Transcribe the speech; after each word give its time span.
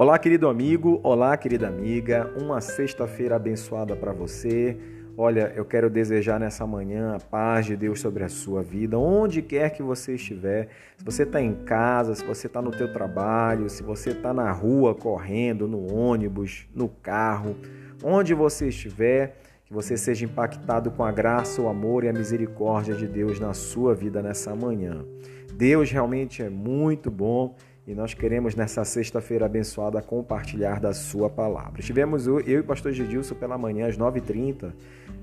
Olá, 0.00 0.18
querido 0.18 0.48
amigo, 0.48 0.98
olá, 1.02 1.36
querida 1.36 1.68
amiga. 1.68 2.32
Uma 2.40 2.62
sexta-feira 2.62 3.36
abençoada 3.36 3.94
para 3.94 4.14
você. 4.14 4.74
Olha, 5.14 5.52
eu 5.54 5.62
quero 5.62 5.90
desejar 5.90 6.40
nessa 6.40 6.66
manhã 6.66 7.16
a 7.16 7.20
paz 7.20 7.66
de 7.66 7.76
Deus 7.76 8.00
sobre 8.00 8.24
a 8.24 8.28
sua 8.30 8.62
vida, 8.62 8.98
onde 8.98 9.42
quer 9.42 9.68
que 9.68 9.82
você 9.82 10.14
estiver. 10.14 10.68
Se 10.96 11.04
você 11.04 11.24
está 11.24 11.42
em 11.42 11.52
casa, 11.52 12.14
se 12.14 12.24
você 12.24 12.46
está 12.46 12.62
no 12.62 12.70
teu 12.70 12.90
trabalho, 12.90 13.68
se 13.68 13.82
você 13.82 14.12
está 14.12 14.32
na 14.32 14.50
rua 14.50 14.94
correndo, 14.94 15.68
no 15.68 15.94
ônibus, 15.94 16.66
no 16.74 16.88
carro, 16.88 17.54
onde 18.02 18.32
você 18.32 18.68
estiver, 18.68 19.36
que 19.66 19.74
você 19.74 19.98
seja 19.98 20.24
impactado 20.24 20.90
com 20.90 21.04
a 21.04 21.12
graça, 21.12 21.60
o 21.60 21.68
amor 21.68 22.04
e 22.04 22.08
a 22.08 22.12
misericórdia 22.14 22.94
de 22.94 23.06
Deus 23.06 23.38
na 23.38 23.52
sua 23.52 23.94
vida 23.94 24.22
nessa 24.22 24.54
manhã. 24.54 25.04
Deus 25.52 25.90
realmente 25.90 26.42
é 26.42 26.48
muito 26.48 27.10
bom 27.10 27.54
e 27.90 27.94
nós 27.94 28.14
queremos 28.14 28.54
nessa 28.54 28.84
sexta-feira 28.84 29.46
abençoada 29.46 30.00
compartilhar 30.00 30.78
da 30.78 30.92
sua 30.92 31.28
palavra. 31.28 31.80
Estivemos 31.80 32.24
eu 32.24 32.40
e 32.40 32.58
o 32.58 32.62
pastor 32.62 32.92
Gidilson 32.92 33.34
pela 33.34 33.58
manhã 33.58 33.88
às 33.88 33.98
9h30 33.98 34.72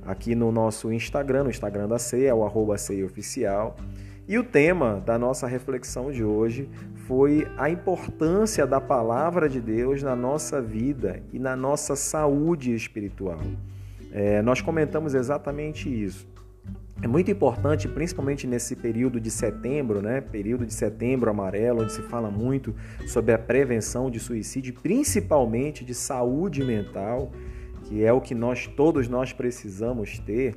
aqui 0.06 0.36
no 0.36 0.52
nosso 0.52 0.92
Instagram, 0.92 1.46
no 1.46 1.50
Instagram 1.50 1.88
da 1.88 1.98
CEA, 1.98 2.36
o 2.36 2.44
arroba 2.44 2.78
CEA 2.78 3.06
Oficial. 3.06 3.78
E 4.28 4.38
o 4.38 4.44
tema 4.44 5.02
da 5.06 5.18
nossa 5.18 5.48
reflexão 5.48 6.12
de 6.12 6.26
hoje 6.26 6.70
foi 7.08 7.48
a 7.58 7.70
importância 7.70 8.68
da 8.68 8.82
palavra 8.82 9.48
de 9.48 9.62
Deus 9.62 10.04
na 10.04 10.14
nossa 10.14 10.62
vida 10.62 11.24
e 11.32 11.40
na 11.40 11.56
nossa 11.56 11.96
saúde 11.96 12.76
espiritual. 12.76 13.40
É, 14.12 14.42
nós 14.42 14.60
comentamos 14.60 15.14
exatamente 15.14 15.88
isso. 15.88 16.28
É 17.00 17.08
muito 17.08 17.30
importante, 17.30 17.88
principalmente 17.88 18.48
nesse 18.48 18.76
período 18.76 19.20
de 19.20 19.30
setembro, 19.30 20.02
né? 20.02 20.20
Período 20.20 20.66
de 20.66 20.74
setembro 20.74 21.30
amarelo, 21.30 21.84
onde 21.84 21.94
se 21.94 22.02
fala 22.02 22.32
muito 22.32 22.74
sobre 23.06 23.32
a 23.34 23.38
prevenção 23.38 24.10
de 24.10 24.20
suicídio, 24.20 24.74
principalmente 24.82 25.86
de 25.86 25.94
saúde 25.94 26.64
mental, 26.64 27.32
que 27.84 28.04
é 28.04 28.12
o 28.12 28.20
que 28.20 28.34
nós 28.34 28.66
todos 28.66 29.08
nós 29.08 29.32
precisamos 29.32 30.18
ter. 30.20 30.56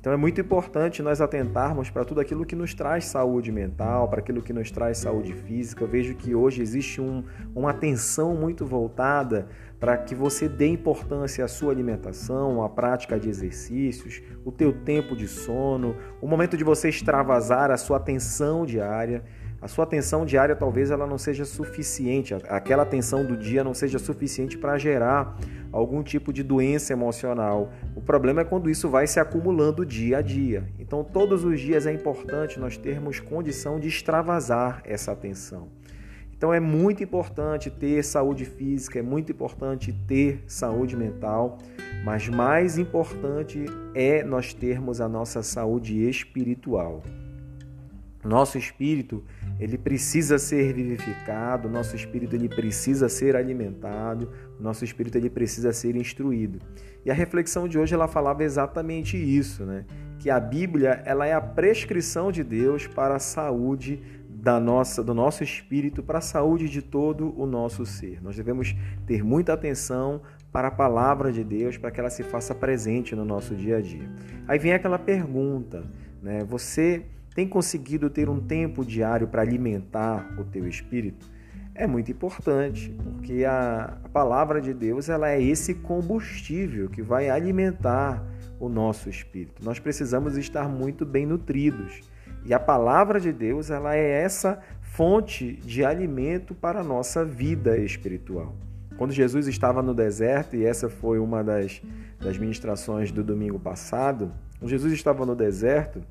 Então 0.00 0.14
é 0.14 0.16
muito 0.16 0.40
importante 0.40 1.02
nós 1.02 1.20
atentarmos 1.20 1.90
para 1.90 2.06
tudo 2.06 2.22
aquilo 2.22 2.46
que 2.46 2.56
nos 2.56 2.72
traz 2.72 3.04
saúde 3.04 3.52
mental, 3.52 4.08
para 4.08 4.20
aquilo 4.20 4.40
que 4.40 4.50
nos 4.50 4.70
traz 4.70 4.96
saúde 4.96 5.34
física. 5.34 5.84
Eu 5.84 5.88
vejo 5.88 6.14
que 6.14 6.34
hoje 6.34 6.62
existe 6.62 7.02
um, 7.02 7.22
uma 7.54 7.68
atenção 7.68 8.34
muito 8.34 8.64
voltada 8.64 9.48
para 9.78 9.98
que 9.98 10.14
você 10.14 10.48
dê 10.48 10.68
importância 10.68 11.44
à 11.44 11.48
sua 11.48 11.70
alimentação, 11.70 12.62
à 12.62 12.68
prática 12.68 13.20
de 13.20 13.28
exercícios, 13.28 14.22
o 14.42 14.50
teu 14.50 14.72
tempo 14.72 15.14
de 15.14 15.28
sono, 15.28 15.94
o 16.18 16.26
momento 16.26 16.56
de 16.56 16.64
você 16.64 16.88
extravasar 16.88 17.70
a 17.70 17.76
sua 17.76 17.98
atenção 17.98 18.64
diária 18.64 19.22
a 19.60 19.68
sua 19.68 19.84
atenção 19.84 20.24
diária 20.24 20.56
talvez 20.56 20.90
ela 20.90 21.06
não 21.06 21.18
seja 21.18 21.44
suficiente, 21.44 22.34
aquela 22.48 22.82
atenção 22.82 23.24
do 23.24 23.36
dia 23.36 23.62
não 23.62 23.74
seja 23.74 23.98
suficiente 23.98 24.56
para 24.56 24.78
gerar 24.78 25.36
algum 25.70 26.02
tipo 26.02 26.32
de 26.32 26.42
doença 26.42 26.94
emocional. 26.94 27.70
O 27.94 28.00
problema 28.00 28.40
é 28.40 28.44
quando 28.44 28.70
isso 28.70 28.88
vai 28.88 29.06
se 29.06 29.20
acumulando 29.20 29.84
dia 29.84 30.18
a 30.18 30.22
dia. 30.22 30.64
Então, 30.78 31.04
todos 31.04 31.44
os 31.44 31.60
dias 31.60 31.86
é 31.86 31.92
importante 31.92 32.58
nós 32.58 32.78
termos 32.78 33.20
condição 33.20 33.78
de 33.78 33.88
extravasar 33.88 34.82
essa 34.84 35.12
atenção. 35.12 35.68
Então, 36.34 36.54
é 36.54 36.58
muito 36.58 37.04
importante 37.04 37.70
ter 37.70 38.02
saúde 38.02 38.46
física, 38.46 38.98
é 38.98 39.02
muito 39.02 39.30
importante 39.30 39.92
ter 39.92 40.42
saúde 40.46 40.96
mental, 40.96 41.58
mas 42.02 42.30
mais 42.30 42.78
importante 42.78 43.66
é 43.94 44.24
nós 44.24 44.54
termos 44.54 45.02
a 45.02 45.08
nossa 45.08 45.42
saúde 45.42 46.08
espiritual. 46.08 47.02
Nosso 48.24 48.58
espírito, 48.58 49.24
ele 49.58 49.78
precisa 49.78 50.38
ser 50.38 50.74
vivificado, 50.74 51.68
nosso 51.70 51.96
espírito 51.96 52.36
ele 52.36 52.48
precisa 52.48 53.08
ser 53.08 53.34
alimentado, 53.34 54.30
nosso 54.58 54.84
espírito 54.84 55.16
ele 55.16 55.30
precisa 55.30 55.72
ser 55.72 55.96
instruído. 55.96 56.58
E 57.04 57.10
a 57.10 57.14
reflexão 57.14 57.66
de 57.66 57.78
hoje 57.78 57.94
ela 57.94 58.06
falava 58.06 58.44
exatamente 58.44 59.16
isso, 59.16 59.64
né? 59.64 59.86
Que 60.18 60.28
a 60.28 60.38
Bíblia, 60.38 61.02
ela 61.06 61.26
é 61.26 61.32
a 61.32 61.40
prescrição 61.40 62.30
de 62.30 62.44
Deus 62.44 62.86
para 62.86 63.16
a 63.16 63.18
saúde 63.18 64.02
da 64.28 64.60
nossa, 64.60 65.02
do 65.02 65.14
nosso 65.14 65.42
espírito, 65.42 66.02
para 66.02 66.18
a 66.18 66.22
saúde 66.22 66.68
de 66.68 66.82
todo 66.82 67.34
o 67.38 67.46
nosso 67.46 67.86
ser. 67.86 68.22
Nós 68.22 68.36
devemos 68.36 68.74
ter 69.06 69.24
muita 69.24 69.54
atenção 69.54 70.20
para 70.52 70.68
a 70.68 70.70
palavra 70.70 71.32
de 71.32 71.44
Deus, 71.44 71.78
para 71.78 71.90
que 71.90 72.00
ela 72.00 72.10
se 72.10 72.22
faça 72.22 72.54
presente 72.54 73.14
no 73.14 73.24
nosso 73.24 73.54
dia 73.54 73.78
a 73.78 73.80
dia. 73.80 74.10
Aí 74.46 74.58
vem 74.58 74.72
aquela 74.72 74.98
pergunta, 74.98 75.84
né? 76.22 76.44
Você 76.44 77.06
tem 77.34 77.48
conseguido 77.48 78.10
ter 78.10 78.28
um 78.28 78.40
tempo 78.40 78.84
diário 78.84 79.28
para 79.28 79.42
alimentar 79.42 80.34
o 80.38 80.44
teu 80.44 80.66
espírito? 80.66 81.30
É 81.74 81.86
muito 81.86 82.10
importante, 82.10 82.94
porque 83.02 83.44
a, 83.44 83.98
a 84.04 84.08
palavra 84.08 84.60
de 84.60 84.74
Deus 84.74 85.08
ela 85.08 85.30
é 85.30 85.40
esse 85.40 85.74
combustível 85.74 86.88
que 86.90 87.00
vai 87.00 87.30
alimentar 87.30 88.22
o 88.58 88.68
nosso 88.68 89.08
espírito. 89.08 89.64
Nós 89.64 89.78
precisamos 89.78 90.36
estar 90.36 90.68
muito 90.68 91.06
bem 91.06 91.24
nutridos. 91.24 92.00
E 92.44 92.52
a 92.52 92.58
palavra 92.58 93.20
de 93.20 93.32
Deus 93.32 93.70
ela 93.70 93.94
é 93.94 94.22
essa 94.22 94.60
fonte 94.80 95.54
de 95.56 95.84
alimento 95.84 96.54
para 96.54 96.80
a 96.80 96.84
nossa 96.84 97.24
vida 97.24 97.78
espiritual. 97.78 98.54
Quando 98.98 99.12
Jesus 99.12 99.46
estava 99.46 99.82
no 99.82 99.94
deserto, 99.94 100.56
e 100.56 100.64
essa 100.64 100.90
foi 100.90 101.18
uma 101.18 101.42
das, 101.42 101.80
das 102.18 102.36
ministrações 102.36 103.10
do 103.10 103.24
domingo 103.24 103.58
passado, 103.58 104.30
Jesus 104.62 104.92
estava 104.92 105.24
no 105.24 105.34
deserto, 105.34 106.02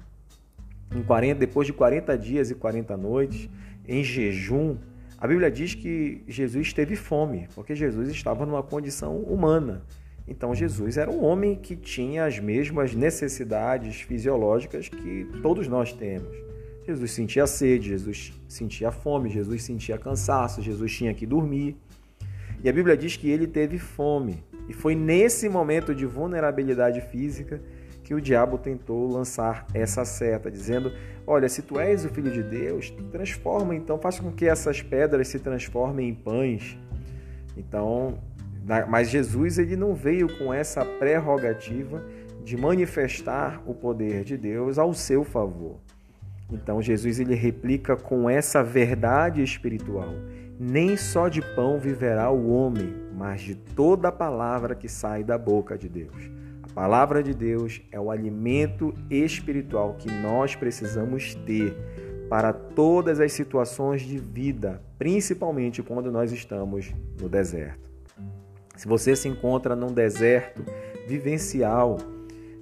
em 0.96 1.04
40, 1.04 1.40
depois 1.40 1.68
de 1.68 1.74
40 1.74 2.18
dias 2.18 2.50
e 2.50 2.56
40 2.56 2.98
noites, 2.98 3.50
em 3.88 4.04
jejum, 4.04 4.78
a 5.18 5.28
Bíblia 5.28 5.52
diz 5.52 5.76
que 5.76 6.24
Jesus 6.28 6.72
teve 6.74 6.96
fome, 6.96 7.48
porque 7.54 7.76
Jesus 7.76 8.10
estava 8.10 8.46
numa 8.46 8.64
condição 8.64 9.18
humana. 9.18 9.84
Então 10.28 10.54
Jesus 10.54 10.96
era 10.96 11.10
um 11.10 11.24
homem 11.24 11.56
que 11.56 11.76
tinha 11.76 12.26
as 12.26 12.40
mesmas 12.40 12.94
necessidades 12.94 14.02
fisiológicas 14.02 14.88
que 14.88 15.28
todos 15.42 15.68
nós 15.68 15.92
temos. 15.92 16.36
Jesus 16.86 17.12
sentia 17.12 17.46
sede, 17.46 17.90
Jesus 17.90 18.34
sentia 18.48 18.92
fome, 18.92 19.30
Jesus 19.30 19.64
sentia 19.64 19.98
cansaço, 19.98 20.62
Jesus 20.62 20.96
tinha 20.96 21.14
que 21.14 21.26
dormir. 21.26 21.76
E 22.64 22.70
a 22.70 22.74
Bíblia 22.74 22.96
diz 22.96 23.16
que 23.16 23.30
ele 23.30 23.48
teve 23.48 23.78
fome. 23.78 24.44
E 24.68 24.74
foi 24.74 24.96
nesse 24.96 25.50
momento 25.50 25.94
de 25.94 26.06
vulnerabilidade 26.06 27.02
física 27.02 27.62
que 28.09 28.16
o 28.16 28.20
diabo 28.20 28.58
tentou 28.58 29.08
lançar 29.08 29.68
essa 29.72 30.03
seta, 30.03 30.50
dizendo: 30.50 30.92
Olha, 31.28 31.47
se 31.47 31.62
tu 31.62 31.80
és 31.80 32.03
o 32.03 32.09
filho 32.09 32.31
de 32.31 32.42
Deus, 32.42 32.90
transforma 33.12 33.75
então, 33.75 34.00
faça 34.00 34.24
com 34.24 34.31
que 34.31 34.47
essas 34.47 34.81
pedras 34.81 35.28
se 35.28 35.38
transformem 35.38 36.09
em 36.09 36.16
pães. 36.16 36.75
Então, 37.56 38.18
mas 38.88 39.12
Jesus 39.12 39.59
ele 39.59 39.75
não 39.75 39.94
veio 39.94 40.28
com 40.40 40.52
essa 40.52 40.84
prerrogativa 40.84 42.03
de 42.44 42.58
manifestar 42.58 43.62
o 43.64 43.75
poder 43.75 44.24
de 44.24 44.36
Deus 44.36 44.80
ao 44.80 44.92
seu 44.92 45.24
favor. 45.24 45.78
Então 46.52 46.81
Jesus 46.81 47.19
ele 47.19 47.36
replica 47.36 47.96
com 47.96 48.28
essa 48.28 48.64
verdade 48.64 49.44
espiritual: 49.44 50.09
nem 50.59 50.98
só 50.98 51.28
de 51.28 51.44
pão 51.53 51.78
viverá 51.78 52.31
o 52.31 52.50
homem, 52.50 52.92
mas 53.16 53.42
de 53.42 53.53
toda 53.53 54.08
a 54.08 54.12
palavra 54.12 54.74
que 54.74 54.90
sai 54.90 55.24
da 55.24 55.38
boca 55.38 55.78
de 55.78 55.88
Deus. 55.88 56.39
Palavra 56.74 57.22
de 57.24 57.34
Deus 57.34 57.81
é 57.91 58.00
o 58.00 58.12
alimento 58.12 58.94
espiritual 59.09 59.96
que 59.97 60.12
nós 60.12 60.56
precisamos 60.56 61.35
ter 61.35 61.75
para 62.30 62.53
todas 62.53 63.19
as 63.19 63.34
situações 63.34 64.02
de 64.02 64.18
vida, 64.18 64.81
principalmente 64.97 65.81
quando 65.81 66.12
nós 66.12 66.31
estamos 66.31 66.94
no 67.19 67.28
deserto. 67.28 67.90
Se 68.75 68.88
você 68.88 69.16
se 69.16 69.28
encontra 69.28 69.75
num 69.75 69.91
deserto 69.91 70.63
vivencial, 71.07 71.97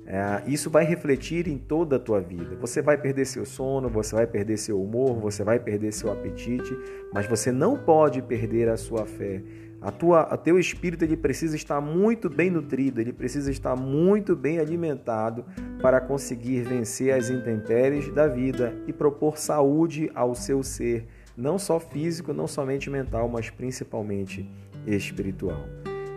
é, 0.10 0.42
isso 0.48 0.70
vai 0.70 0.86
refletir 0.86 1.50
em 1.50 1.58
toda 1.58 1.98
a 1.98 2.00
tua 2.00 2.22
vida. 2.22 2.56
Você 2.62 2.82
vai 2.82 2.98
perder 2.98 3.26
seu 3.26 3.46
sono, 3.46 3.90
você 3.90 4.16
vai 4.16 4.26
perder 4.26 4.58
seu 4.58 4.82
humor, 4.82 5.20
você 5.20 5.44
vai 5.44 5.60
perder 5.60 5.92
seu 5.92 6.10
apetite, 6.10 6.76
mas 7.14 7.28
você 7.28 7.52
não 7.52 7.78
pode 7.78 8.22
perder 8.22 8.70
a 8.70 8.78
sua 8.78 9.06
fé. 9.06 9.44
A 9.80 9.92
tua, 9.92 10.22
a 10.22 10.38
teu 10.38 10.58
espírito 10.58 11.04
ele 11.04 11.16
precisa 11.16 11.56
estar 11.56 11.80
muito 11.80 12.30
bem 12.30 12.50
nutrido, 12.50 13.00
ele 13.00 13.14
precisa 13.14 13.52
estar 13.52 13.76
muito 13.76 14.36
bem 14.36 14.58
alimentado 14.58 15.46
para 15.82 16.02
conseguir 16.02 16.62
vencer 16.62 17.14
as 17.14 17.30
intempéries 17.30 18.12
da 18.12 18.28
vida 18.28 18.74
e 18.88 18.94
propor 18.94 19.38
saúde 19.38 20.10
ao 20.16 20.34
seu 20.34 20.64
ser, 20.64 21.06
não 21.36 21.60
só 21.60 21.80
físico, 21.80 22.34
não 22.34 22.48
somente 22.48 22.90
mental, 22.90 23.30
mas 23.30 23.52
principalmente 23.52 24.50
espiritual. 24.88 25.64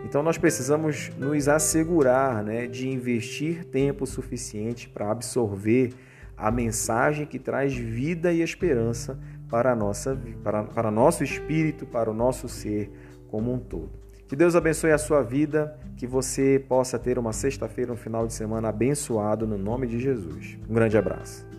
Então 0.03 0.23
nós 0.23 0.39
precisamos 0.39 1.11
nos 1.17 1.47
assegurar 1.47 2.43
né, 2.43 2.65
de 2.65 2.89
investir 2.89 3.65
tempo 3.65 4.07
suficiente 4.07 4.89
para 4.89 5.11
absorver 5.11 5.93
a 6.35 6.49
mensagem 6.49 7.27
que 7.27 7.37
traz 7.37 7.75
vida 7.75 8.33
e 8.33 8.41
esperança 8.41 9.19
para, 9.47 9.75
nossa, 9.75 10.19
para, 10.43 10.63
para 10.63 10.89
nosso 10.89 11.23
espírito, 11.23 11.85
para 11.85 12.09
o 12.09 12.13
nosso 12.13 12.49
ser 12.49 12.89
como 13.31 13.51
um 13.51 13.57
todo. 13.57 13.89
Que 14.27 14.35
Deus 14.35 14.55
abençoe 14.55 14.91
a 14.91 14.97
sua 14.97 15.23
vida, 15.23 15.77
que 15.97 16.05
você 16.05 16.63
possa 16.69 16.99
ter 16.99 17.17
uma 17.17 17.33
sexta-feira, 17.33 17.91
um 17.91 17.97
final 17.97 18.27
de 18.27 18.33
semana 18.33 18.69
abençoado 18.69 19.47
no 19.47 19.57
nome 19.57 19.87
de 19.87 19.99
Jesus. 19.99 20.57
Um 20.69 20.73
grande 20.73 20.97
abraço. 20.97 21.50